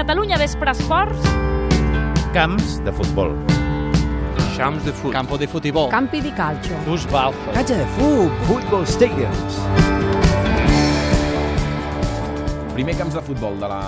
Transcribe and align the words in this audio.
Catalunya 0.00 0.38
Vespre 0.38 0.70
Esports. 0.70 1.20
Camps 2.32 2.78
de 2.80 2.90
futbol. 2.90 3.34
Champs 4.56 4.82
de 4.82 4.94
fut. 4.96 5.12
Campo 5.12 5.36
de 5.36 5.46
futebol. 5.46 5.90
Campi 5.92 6.22
di 6.22 6.32
calcio. 6.32 6.74
Fußball. 6.86 7.34
Cancha 7.52 7.76
de 7.76 7.84
fut, 7.98 8.32
football 8.48 8.86
stadiums. 8.88 9.58
Primer 12.72 12.96
camps 12.96 13.12
de 13.12 13.20
futbol 13.20 13.60
de 13.60 13.68
la, 13.68 13.82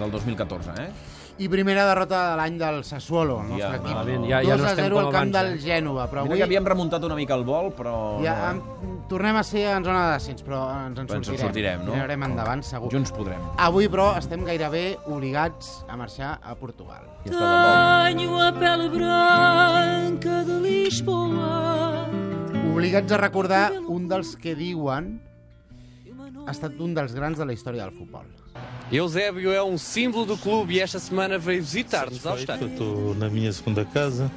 del 0.00 0.10
2014, 0.10 0.74
eh? 0.82 0.90
I 1.38 1.48
primera 1.52 1.82
derrota 1.84 2.30
de 2.30 2.36
l'any 2.38 2.54
del 2.56 2.78
Sassuolo, 2.84 3.34
el 3.42 3.48
nostre 3.50 3.60
Ja, 3.66 3.74
equip. 3.76 3.90
malament, 3.90 4.22
ja- 4.24 4.38
ja 4.42 4.54
2 4.56 4.60
no 4.62 4.64
a 4.64 4.70
estem 4.70 4.84
0 4.86 4.98
al 5.00 5.10
camp 5.12 5.32
del 5.34 5.46
eh? 5.52 5.58
Gènova, 5.60 6.06
però 6.08 6.22
Mira 6.22 6.32
avui 6.32 6.38
que 6.38 6.44
havíem 6.44 6.64
remuntat 6.64 7.04
una 7.04 7.14
mica 7.14 7.34
el 7.34 7.44
vol, 7.44 7.72
però... 7.76 8.22
ja, 8.24 8.52
no. 8.54 8.62
em, 8.82 8.96
tornem 9.06 9.36
a 9.36 9.42
ser 9.44 9.66
en 9.76 9.84
zona 9.84 10.06
de 10.06 10.12
descens, 10.14 10.42
però 10.42 10.62
ens 10.86 10.98
en 10.98 11.06
Però 11.06 11.16
ens 11.18 11.28
en 11.28 11.36
sortirem. 11.36 11.46
sortirem, 11.46 11.84
no? 11.84 11.92
Anirem 11.92 12.22
endavant, 12.22 12.62
segur. 12.64 12.90
Junts 12.90 13.12
podrem. 13.12 13.38
Avui, 13.58 13.88
però, 13.92 14.16
estem 14.16 14.44
gairebé 14.44 14.96
obligats 15.06 15.84
a 15.88 15.96
marxar 15.96 16.38
a 16.42 16.54
Portugal. 16.54 17.04
Tenho 17.24 18.40
a 18.40 18.52
pele 18.52 18.88
branca 18.88 20.42
de 20.42 20.60
Lisboa. 20.60 22.06
Obligats 22.72 23.12
a 23.12 23.16
recordar 23.18 23.72
un 23.88 24.08
dels 24.08 24.36
que 24.36 24.54
diuen 24.54 25.20
ha 26.46 26.50
estat 26.52 26.80
un 26.80 26.94
dels 26.94 27.12
grans 27.14 27.36
de 27.36 27.44
la 27.44 27.52
història 27.52 27.82
del 27.84 27.92
futbol. 27.92 28.24
Eusébio 28.90 29.52
é 29.52 29.62
um 29.62 29.76
símbolo 29.76 30.24
do 30.24 30.36
clube 30.38 30.74
e 30.74 30.80
esta 30.80 30.98
semana 30.98 31.38
veio 31.38 31.60
visitar-nos 31.62 32.24
ao 32.26 32.36
estádio. 32.38 32.68
Estou 32.68 33.14
na 33.16 33.28
minha 33.28 33.52
segunda 33.52 33.84
casa, 33.84 34.30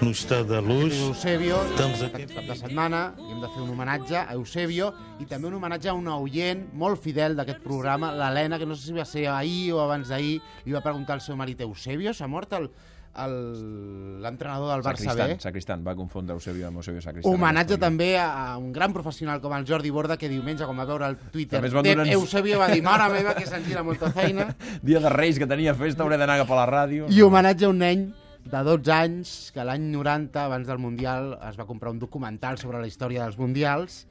no 0.00 0.12
Estado 0.12 0.44
da 0.44 0.60
Luz. 0.60 0.94
Eusebio, 0.94 1.56
Estamos 1.70 2.00
aquí. 2.02 2.22
aquest 2.22 2.34
cap 2.34 2.44
de 2.46 2.56
setmana, 2.58 3.14
i 3.18 3.32
hem 3.32 3.40
de 3.40 3.48
fer 3.48 3.60
un 3.62 3.70
homenatge 3.70 4.14
a 4.16 4.34
Eusebio 4.34 4.92
i 5.18 5.26
també 5.26 5.48
un 5.48 5.54
homenatge 5.58 5.88
a 5.90 5.94
una 5.98 6.16
oient 6.16 6.68
molt 6.72 7.02
fidel 7.02 7.34
d'aquest 7.34 7.58
programa, 7.64 8.12
l'Helena, 8.14 8.58
que 8.58 8.66
no 8.66 8.76
sé 8.76 8.86
si 8.86 8.92
va 8.94 9.04
ser 9.04 9.26
ahir 9.26 9.72
o 9.74 9.80
abans 9.82 10.08
d'ahir, 10.08 10.40
li 10.64 10.72
va 10.72 10.80
preguntar 10.80 11.14
al 11.18 11.20
seu 11.20 11.34
marit, 11.36 11.60
Eusebio, 11.60 12.14
s'ha 12.14 12.28
mort 12.28 12.52
el- 12.52 12.70
l'entrenador 13.14 14.70
del 14.72 14.82
Barça 14.82 15.04
Sacristan, 15.04 15.28
B? 15.36 15.40
Sacristan, 15.40 15.84
va 15.86 15.94
confondre 15.98 16.34
Eusebio 16.34 16.66
amb 16.68 16.80
Eusebio 16.80 17.02
Sacristan. 17.04 17.32
Homenatge 17.34 17.78
també 17.80 18.14
a 18.18 18.56
un 18.58 18.72
gran 18.72 18.92
professional 18.94 19.40
com 19.42 19.52
el 19.56 19.66
Jordi 19.68 19.90
Borda, 19.90 20.16
que 20.16 20.30
diumenge, 20.32 20.64
quan 20.64 20.78
va 20.78 20.86
veure 20.88 21.10
el 21.12 21.16
Twitter 21.30 21.58
També 21.58 21.68
es 21.68 21.74
van 21.76 21.84
de 21.84 21.94
donar- 21.96 22.12
Eusebio, 22.14 22.58
va 22.58 22.68
dir, 22.72 22.82
mare 22.82 23.08
meva, 23.12 23.34
que 23.34 23.46
se'n 23.46 23.64
gira 23.64 23.82
molta 23.82 24.10
feina. 24.12 24.48
Dia 24.82 25.00
de 25.00 25.10
Reis, 25.12 25.38
que 25.38 25.46
tenia 25.46 25.74
festa, 25.74 26.02
hauré 26.02 26.16
d'anar 26.20 26.38
cap 26.42 26.50
a 26.56 26.60
la 26.62 26.66
ràdio. 26.70 27.08
I 27.10 27.22
homenatge 27.22 27.66
a 27.66 27.72
un 27.72 27.78
nen 27.84 28.06
de 28.42 28.62
12 28.66 28.90
anys 28.92 29.34
que 29.54 29.62
l'any 29.64 29.90
90, 29.92 30.44
abans 30.48 30.66
del 30.66 30.78
Mundial, 30.82 31.36
es 31.48 31.58
va 31.58 31.66
comprar 31.68 31.92
un 31.92 31.98
documental 32.00 32.58
sobre 32.58 32.80
la 32.80 32.88
història 32.90 33.22
dels 33.26 33.38
Mundials 33.38 34.06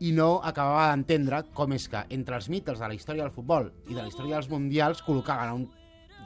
i 0.00 0.12
no 0.14 0.40
acabava 0.46 0.88
d'entendre 0.92 1.44
com 1.54 1.72
és 1.74 1.88
que 1.90 2.04
entre 2.14 2.36
els 2.38 2.48
mites 2.48 2.78
de 2.78 2.86
la 2.86 2.94
història 2.94 3.24
del 3.24 3.32
futbol 3.34 3.72
i 3.88 3.94
de 3.94 4.00
la 4.02 4.06
història 4.06 4.36
dels 4.36 4.48
Mundials 4.50 5.02
col·locaven 5.02 5.54
un 5.56 5.64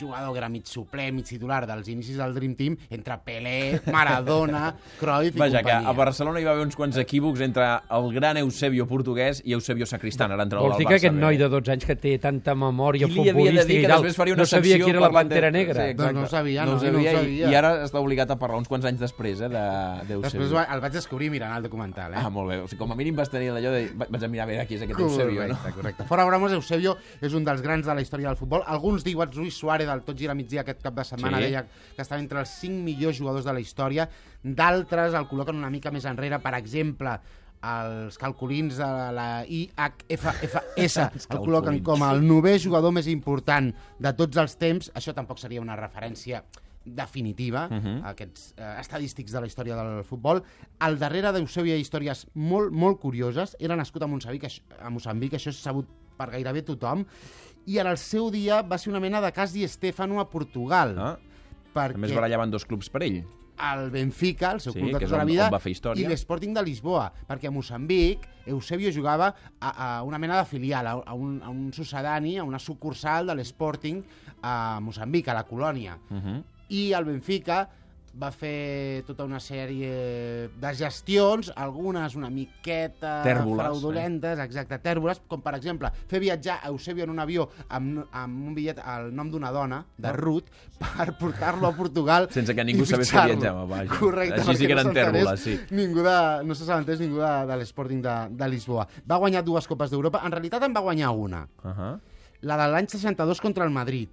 jugador 0.02 0.32
que 0.32 0.38
era 0.42 0.48
mig 0.48 0.66
supler, 0.66 1.12
mig 1.12 1.24
titular 1.24 1.62
dels 1.66 1.88
inicis 1.88 2.16
del 2.18 2.34
Dream 2.34 2.54
Team, 2.58 2.76
entre 2.90 3.16
Pelé, 3.24 3.80
Maradona, 3.92 4.74
Cruyff 5.00 5.36
i 5.36 5.38
Vaja, 5.38 5.58
que 5.62 5.70
companyia. 5.70 5.88
a 5.88 5.92
Barcelona 5.92 6.40
hi 6.40 6.44
va 6.44 6.52
haver 6.56 6.66
uns 6.66 6.76
quants 6.76 6.96
equívocs 7.00 7.40
entre 7.46 7.64
el 7.90 8.08
gran 8.14 8.36
Eusebio 8.42 8.86
portuguès 8.90 9.40
i 9.44 9.52
Eusebio 9.56 9.86
Sacristan, 9.86 10.32
ara 10.32 10.42
entrenador 10.46 10.70
Vols 10.70 10.78
del 10.78 10.84
dir 10.84 10.88
que 10.88 10.94
Barça. 10.94 11.06
aquest 11.12 11.20
noi 11.22 11.38
de 11.40 11.48
12 11.48 11.72
anys 11.76 11.86
que 11.86 11.96
té 11.96 12.16
tanta 12.18 12.54
memòria 12.54 13.06
Qui 13.06 13.14
li 13.14 13.20
havia 13.30 13.32
de 13.32 13.38
futbolística 13.38 13.68
dir 13.72 13.78
i 13.78 13.82
que 13.82 13.88
tal, 13.88 14.02
després 14.02 14.16
faria 14.16 14.34
una 14.34 14.42
no 14.42 14.46
sabia 14.52 14.78
qui 14.82 14.90
era 14.90 15.00
la 15.00 15.08
de- 15.08 15.14
Pantera 15.14 15.50
Negra? 15.50 15.86
Sí. 15.86 15.94
Doncs 15.94 16.14
no 16.14 16.22
ho 16.22 16.26
sabia, 16.26 16.64
no, 16.66 16.72
no, 16.72 16.78
ho 16.78 16.82
no 16.82 16.88
ho 16.88 16.92
sabia, 16.92 17.12
i, 17.12 17.16
sabia. 17.16 17.50
i 17.50 17.54
ara 17.54 17.72
està 17.86 18.00
obligat 18.02 18.30
a 18.30 18.38
parlar 18.38 18.58
uns 18.58 18.68
quants 18.68 18.84
anys 18.90 19.00
després 19.00 19.40
eh, 19.40 19.48
de- 19.48 20.06
d'Eusebio. 20.08 20.22
Després 20.22 20.52
va- 20.56 20.66
el 20.74 20.80
vaig 20.80 20.92
descobrir 20.92 21.30
mirant 21.30 21.56
el 21.56 21.62
documental, 21.68 22.12
eh? 22.14 22.16
Ah, 22.22 22.30
molt 22.30 22.50
bé. 22.50 22.60
O 22.62 22.68
sigui, 22.68 22.78
com 22.82 22.92
a 22.92 22.96
mínim 22.98 23.16
vas 23.16 23.30
tenir 23.30 23.50
allò 23.52 23.70
de... 23.72 23.86
va- 23.94 24.06
Vaig 24.12 24.24
a 24.24 24.28
mirar 24.28 24.44
a 24.44 24.50
veure 24.50 24.66
qui 24.66 24.74
és 24.76 24.82
aquest 24.82 24.98
Eusebio, 25.00 25.46
no? 25.48 25.54
Correcte, 25.56 25.72
correcte. 25.80 26.04
Fora 26.08 26.24
Bramos, 26.24 26.52
Eusebio 26.52 26.96
és 27.20 27.32
un 27.34 27.44
dels 27.44 27.62
grans 27.62 27.86
de 27.86 27.94
la 27.94 28.00
història 28.02 28.28
del 28.28 28.36
futbol. 28.36 28.62
Alguns 28.66 29.04
diuen 29.04 29.30
Luis 29.36 29.54
Suárez, 29.56 29.88
del 29.92 30.02
Tot 30.06 30.18
gira 30.18 30.34
migdia 30.34 30.62
aquest 30.64 30.82
cap 30.82 30.94
de 30.94 31.04
setmana, 31.04 31.38
Sí. 31.38 31.44
deia 31.50 31.62
que 31.96 32.02
estava 32.02 32.20
entre 32.20 32.40
els 32.40 32.50
5 32.62 32.82
millors 32.84 33.16
jugadors 33.18 33.44
de 33.44 33.52
la 33.52 33.60
història. 33.60 34.08
D'altres 34.42 35.14
el 35.14 35.28
col·loquen 35.30 35.56
una 35.56 35.70
mica 35.70 35.90
més 35.94 36.04
enrere, 36.04 36.38
per 36.42 36.54
exemple, 36.58 37.18
els 37.62 38.18
calculins 38.18 38.76
de 38.76 38.86
la 39.14 39.44
IHFFS 39.46 40.96
el 41.30 41.38
col·loquen 41.38 41.78
com 41.86 42.02
el 42.08 42.24
novè 42.26 42.56
jugador 42.58 42.90
més 42.92 43.06
important 43.06 43.70
de 44.02 44.12
tots 44.18 44.36
els 44.42 44.56
temps. 44.58 44.90
Això 44.98 45.14
tampoc 45.14 45.38
seria 45.38 45.62
una 45.62 45.76
referència 45.78 46.42
definitiva, 46.84 47.68
uh 47.70 47.76
-huh. 47.76 48.00
aquests 48.04 48.54
eh, 48.56 48.76
estadístics 48.80 49.32
de 49.32 49.40
la 49.40 49.46
història 49.46 49.76
del 49.76 50.04
futbol. 50.04 50.42
Al 50.78 50.98
darrere 50.98 51.32
d'Eusebio 51.32 51.74
hi 51.74 51.78
ha 51.78 51.80
històries 51.80 52.26
molt, 52.34 52.72
molt 52.72 52.98
curioses. 53.00 53.56
Era 53.60 53.76
nascut 53.76 54.02
a 54.02 54.06
Moçambic, 54.06 54.44
a 54.80 54.90
Moçambic, 54.90 55.32
això 55.34 55.48
és 55.48 55.56
sabut 55.62 55.86
per 56.16 56.30
gairebé 56.30 56.62
tothom, 56.62 57.06
i 57.66 57.78
en 57.78 57.86
el 57.86 57.96
seu 57.96 58.30
dia 58.30 58.62
va 58.62 58.78
ser 58.78 58.90
una 58.90 59.00
mena 59.00 59.20
de 59.20 59.32
cas 59.32 59.52
Di 59.52 59.66
Stefano 59.68 60.20
a 60.20 60.28
Portugal. 60.28 60.98
Ah, 60.98 61.18
perquè 61.74 61.94
a 61.94 61.98
més 61.98 62.12
barallaven 62.14 62.50
dos 62.50 62.64
clubs 62.66 62.88
per 62.90 63.02
ell. 63.02 63.24
el 63.62 63.90
Benfica, 63.90 64.50
el 64.52 64.60
seu 64.60 64.72
Sí, 64.72 64.80
club 64.80 64.92
de 64.92 65.06
tota 65.06 65.18
la 65.18 65.24
vida, 65.24 65.48
va 65.50 65.58
fer 65.60 65.70
història. 65.70 66.04
i 66.04 66.10
l'Sporting 66.10 66.52
de 66.54 66.62
Lisboa, 66.62 67.12
perquè 67.28 67.46
a 67.46 67.50
Moçambic 67.50 68.26
Eusebio 68.46 68.90
jugava 68.90 69.34
a, 69.60 69.98
a 69.98 70.02
una 70.02 70.18
mena 70.18 70.38
de 70.38 70.44
filial, 70.44 70.86
a, 70.86 70.92
a, 71.06 71.14
un, 71.14 71.40
a 71.42 71.48
un 71.48 71.72
sucedani, 71.72 72.38
a 72.38 72.44
una 72.44 72.58
sucursal 72.58 73.26
de 73.26 73.34
l'Sporting 73.34 74.02
a 74.42 74.80
Moçambic, 74.80 75.28
a 75.28 75.34
la 75.34 75.44
colònia. 75.44 75.98
Uh 76.10 76.16
-huh. 76.16 76.42
I 76.72 76.90
el 76.96 77.04
Benfica 77.04 77.66
va 78.12 78.28
fer 78.28 79.04
tota 79.08 79.24
una 79.24 79.38
sèrie 79.40 79.88
de 80.60 80.70
gestions, 80.76 81.46
algunes 81.56 82.12
una 82.18 82.28
miqueta 82.28 83.22
Tèrboles, 83.24 83.56
fraudulentes, 83.62 84.40
exacte, 84.44 84.76
tèrboles, 84.84 85.22
com 85.32 85.40
per 85.40 85.54
exemple 85.56 85.88
fer 86.10 86.20
viatjar 86.20 86.58
a 86.60 86.68
Eusebio 86.74 87.06
en 87.06 87.14
un 87.14 87.22
avió 87.24 87.46
amb, 87.72 88.02
amb 88.12 88.48
un 88.50 88.56
bitllet 88.56 88.82
al 88.84 89.08
nom 89.16 89.30
d'una 89.32 89.48
dona, 89.52 89.78
de 89.96 90.10
Ah. 90.10 90.12
Ruth, 90.12 90.50
per 90.78 91.06
portar-lo 91.16 91.70
a 91.70 91.72
Portugal 91.76 92.28
Sense 92.36 92.52
que 92.54 92.64
ningú 92.68 92.84
sabés 92.84 93.10
que 93.10 93.24
viatjava, 93.30 93.64
vaja. 93.64 93.96
Correcte, 93.98 94.42
Així 94.42 94.56
sí 94.60 94.66
que 94.66 94.76
eren 94.76 94.90
s'entenés 94.90 95.08
tèrboles, 95.24 95.40
sí. 95.40 95.56
Ningú 95.70 96.04
de, 96.04 96.16
no 96.44 96.54
se 96.54 96.66
s'aventés 96.68 97.00
ningú 97.00 97.16
de, 97.22 97.32
de 97.48 97.56
l'Sporting 97.62 98.02
de, 98.04 98.16
de 98.36 98.48
Lisboa. 98.52 98.84
Va 99.08 99.16
guanyar 99.24 99.40
dues 99.42 99.66
Copes 99.66 99.88
d'Europa, 99.90 100.20
en 100.24 100.32
realitat 100.36 100.68
en 100.68 100.76
va 100.76 100.84
guanyar 100.84 101.10
una, 101.16 101.46
Uh 101.64 101.70
-huh. 101.72 101.98
la 102.42 102.56
de 102.58 102.68
l'any 102.72 102.88
62 102.88 103.40
contra 103.40 103.64
el 103.64 103.70
Madrid. 103.70 104.08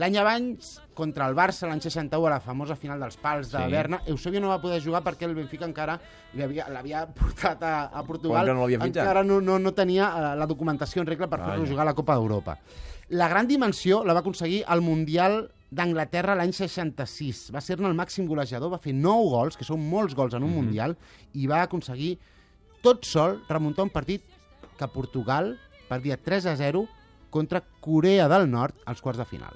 L'any 0.00 0.16
abans, 0.16 0.78
contra 0.96 1.26
el 1.28 1.34
Barça, 1.36 1.66
l'any 1.68 1.82
61, 1.84 2.24
a 2.26 2.30
la 2.32 2.40
famosa 2.40 2.76
final 2.80 3.00
dels 3.02 3.18
pals 3.20 3.50
de 3.52 3.60
Sí. 3.60 3.70
Berna, 3.70 3.98
Eusebio 4.08 4.40
no 4.40 4.48
va 4.48 4.60
poder 4.60 4.80
jugar 4.80 5.02
perquè 5.04 5.26
el 5.28 5.34
Benfica 5.36 5.66
encara 5.68 5.98
l'havia 6.34 7.04
portat 7.18 7.62
a, 7.62 7.74
a 7.92 8.02
Portugal. 8.02 8.46
Que 8.46 8.54
no 8.54 8.60
l'havia 8.64 8.78
fitxat? 8.80 9.02
Encara 9.04 9.22
no, 9.22 9.40
no, 9.44 9.58
no 9.60 9.72
tenia 9.76 10.06
eh, 10.08 10.36
la 10.40 10.46
documentació 10.48 11.02
en 11.02 11.10
regla 11.10 11.28
per 11.28 11.42
fer-lo 11.44 11.66
jugar 11.68 11.84
a 11.84 11.90
la 11.90 11.94
Copa 11.98 12.16
d'Europa. 12.16 12.56
La 13.12 13.28
gran 13.28 13.46
dimensió 13.46 14.00
la 14.04 14.14
va 14.16 14.22
aconseguir 14.24 14.62
al 14.66 14.80
Mundial 14.80 15.50
d'Anglaterra 15.72 16.36
l'any 16.38 16.54
66. 16.56 17.50
Va 17.52 17.60
ser-ne 17.60 17.88
el 17.88 17.96
màxim 17.96 18.24
golejador, 18.28 18.72
va 18.72 18.80
fer 18.80 18.94
9 18.96 19.28
gols, 19.32 19.58
que 19.60 19.66
són 19.68 19.82
molts 19.90 20.16
gols 20.16 20.32
en 20.36 20.46
un 20.46 20.54
Mundial, 20.54 20.96
i 21.36 21.44
va 21.50 21.60
aconseguir 21.66 22.14
tot 22.80 23.04
sol 23.04 23.42
remuntar 23.50 23.84
un 23.84 23.92
partit 23.92 24.24
que 24.78 24.88
Portugal 24.88 25.52
perdia 25.90 26.16
3 26.16 26.48
a 26.48 26.56
0 26.56 26.86
contra 27.28 27.60
Corea 27.80 28.28
del 28.28 28.48
Nord 28.50 28.80
als 28.86 29.04
quarts 29.04 29.20
de 29.20 29.28
final. 29.28 29.52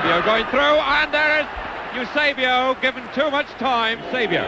Eusebio 0.00 0.24
going 0.24 0.46
through, 0.46 0.78
and 0.80 1.12
there 1.12 1.40
is 1.40 1.46
Eusebio 1.94 2.74
given 2.80 3.04
too 3.14 3.30
much 3.30 3.46
time. 3.58 3.98
Eusebio. 4.08 4.40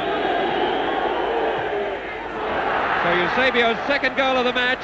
So 3.02 3.08
Eusebio's 3.12 3.76
second 3.86 4.16
goal 4.16 4.38
of 4.38 4.44
the 4.44 4.52
match. 4.54 4.80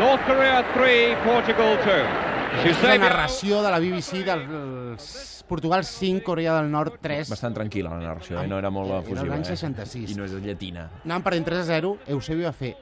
North 0.00 0.22
Korea 0.24 0.64
3, 0.72 1.16
Portugal 1.24 1.76
2. 1.84 2.68
És 2.68 2.80
la 2.82 2.96
narració 2.96 3.60
de 3.64 3.72
la 3.72 3.78
BBC 3.80 4.22
dels 4.24 5.44
Portugal 5.48 5.84
5, 5.84 6.22
Corea 6.24 6.54
del 6.56 6.70
Nord 6.72 6.96
3. 7.02 7.28
Bastant 7.28 7.54
tranquil·la 7.56 7.92
la 7.92 8.00
narració, 8.00 8.40
eh? 8.40 8.46
no 8.48 8.56
era 8.60 8.70
molt 8.72 8.88
Era 8.94 9.02
efusiva. 9.02 9.28
l'any 9.28 9.44
eh? 9.44 9.50
66. 9.52 10.14
I 10.14 10.16
no 10.16 10.24
és 10.24 10.32
llatina. 10.40 10.86
Anàvem 11.04 11.26
perdent 11.28 11.50
3 11.50 11.60
a 11.60 11.68
0, 11.68 11.92
Eusebio 12.16 12.48
va 12.48 12.54
fer 12.56 12.72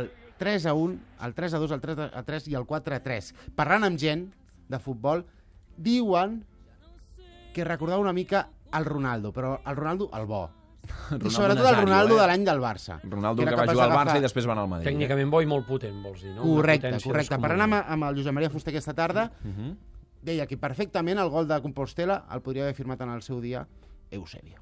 el 0.00 0.10
3 0.42 0.66
a 0.66 0.74
1, 0.74 0.98
el 1.28 1.38
3 1.38 1.54
a 1.54 1.62
2, 1.62 1.78
el 1.78 1.86
3 1.86 2.04
a 2.10 2.26
3 2.26 2.50
i 2.50 2.58
el 2.58 2.66
4 2.66 2.98
a 2.98 3.00
3. 3.06 3.32
Parlant 3.54 3.86
amb 3.86 4.02
gent 4.02 4.28
de 4.66 4.82
futbol, 4.82 5.22
diuen 5.76 6.40
que 7.56 7.64
recordava 7.64 8.02
una 8.02 8.12
mica 8.12 8.44
el 8.76 8.84
Ronaldo, 8.84 9.32
però 9.32 9.56
el 9.64 9.76
Ronaldo, 9.76 10.10
el 10.12 10.26
bo. 10.28 10.44
I 10.86 11.30
sobretot 11.34 11.66
el 11.66 11.76
Ronaldo 11.80 12.14
eh? 12.14 12.20
de 12.20 12.26
l'any 12.30 12.44
del 12.46 12.60
Barça. 12.62 13.00
Ronaldo 13.02 13.42
que, 13.42 13.48
era 13.48 13.56
va 13.58 13.66
jugar 13.72 13.86
al 13.88 13.94
Barça 13.96 14.18
i 14.20 14.22
després 14.22 14.46
va 14.46 14.52
anar 14.54 14.66
al 14.66 14.70
Madrid. 14.70 14.86
Tècnicament 14.90 15.32
bo 15.32 15.40
i 15.42 15.48
molt 15.50 15.66
potent, 15.66 15.96
vols 16.04 16.20
dir, 16.22 16.34
no? 16.36 16.44
Correcte, 16.44 16.86
potència 16.92 17.10
correcte. 17.10 17.34
descomunal. 17.34 17.48
Parlant 17.48 17.64
amb, 17.66 17.92
amb 17.96 18.08
el 18.10 18.20
Josep 18.20 18.36
Maria 18.38 18.52
Fuster 18.52 18.74
aquesta 18.74 18.94
tarda, 18.94 19.30
Uh 19.42 19.50
-huh. 19.56 19.72
deia 20.22 20.46
que 20.46 20.56
perfectament 20.58 21.18
el 21.18 21.28
gol 21.30 21.48
de 21.48 21.60
Compostela 21.62 22.24
el 22.30 22.40
podria 22.42 22.62
haver 22.64 22.74
firmat 22.74 23.00
en 23.00 23.10
el 23.10 23.22
seu 23.22 23.40
dia 23.40 23.66
Eusebio. 24.10 24.60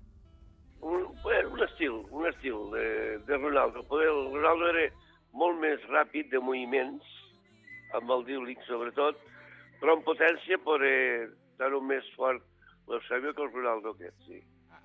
un, 0.81 1.15
bueno, 1.23 1.51
un 1.53 1.63
estil, 1.63 1.93
un 2.11 2.27
estil 2.27 2.71
de, 2.73 3.19
de 3.27 3.37
Ronaldo. 3.37 3.81
El 3.81 4.33
Ronaldo 4.33 4.69
era 4.69 4.93
molt 5.33 5.59
més 5.61 5.81
ràpid 5.89 6.31
de 6.31 6.39
moviments, 6.39 7.05
amb 7.95 8.11
el 8.11 8.25
díulic 8.25 8.59
sobretot, 8.67 9.17
però 9.81 9.97
en 9.97 10.05
potència 10.05 10.59
poder 10.59 11.31
estar 11.53 11.71
més 11.83 12.05
fort 12.17 12.43
l'Eusebio 12.89 13.35
que 13.35 13.43
el 13.43 13.53
Ronaldo 13.53 13.95
aquest, 13.95 14.17
sí. 14.27 14.41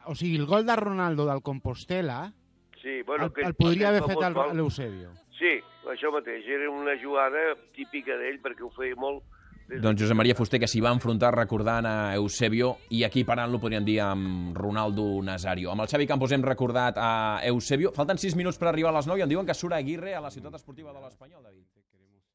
O 0.06 0.16
sigui, 0.16 0.38
el 0.40 0.46
gol 0.48 0.66
de 0.66 0.76
Ronaldo 0.76 1.26
del 1.28 1.42
Compostela 1.42 2.34
Sí, 2.82 3.02
bueno, 3.06 3.26
el, 3.26 3.34
que 3.34 3.42
el 3.42 3.56
podria 3.56 3.90
haver 3.90 4.06
fet 4.08 4.22
l'Eusebio. 4.56 5.12
Sí, 5.36 5.58
això 5.92 6.12
mateix. 6.16 6.48
Era 6.48 6.70
una 6.72 6.96
jugada 7.02 7.58
típica 7.76 8.16
d'ell 8.16 8.40
perquè 8.40 8.64
ho 8.64 8.72
feia 8.72 8.96
molt, 8.96 9.26
Doncs 9.70 10.02
Josep 10.02 10.18
Maria 10.18 10.34
Fuster, 10.34 10.58
que 10.58 10.68
s'hi 10.68 10.80
va 10.82 10.90
enfrontar 10.96 11.30
recordant 11.36 11.86
a 11.86 12.16
Eusebio, 12.18 12.72
i 12.90 13.04
aquí 13.06 13.22
parant-lo 13.22 13.60
podríem 13.62 13.86
dir 13.86 14.00
amb 14.02 14.58
Ronaldo 14.58 15.04
Nazario. 15.22 15.70
Amb 15.70 15.86
el 15.86 15.92
Xavi 15.92 16.08
Campos 16.10 16.34
hem 16.34 16.42
recordat 16.42 16.98
a 16.98 17.12
Eusebio. 17.52 17.92
Falten 17.94 18.18
6 18.18 18.34
minuts 18.40 18.58
per 18.58 18.72
arribar 18.72 18.90
a 18.90 18.98
les 18.98 19.06
9 19.06 19.22
i 19.22 19.28
em 19.28 19.30
diuen 19.30 19.46
que 19.46 19.54
surt 19.54 19.78
Aguirre 19.78 20.16
a 20.18 20.24
la 20.26 20.34
ciutat 20.34 20.58
esportiva 20.58 20.90
de 20.90 21.04
l'Espanyol, 21.04 21.44
David. 21.44 21.68